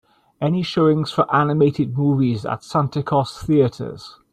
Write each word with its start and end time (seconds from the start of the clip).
Any 0.41 0.63
showings 0.63 1.11
for 1.11 1.31
animated 1.31 1.95
movies 1.95 2.43
at 2.43 2.61
Santikos 2.63 3.37
Theatres. 3.43 4.17